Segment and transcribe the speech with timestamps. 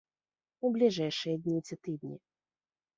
[0.65, 2.15] У бліжэйшыя дні ці тыдні.